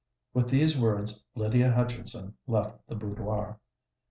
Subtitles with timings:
[0.33, 3.59] With these words Lydia Hutchinson left the boudoir.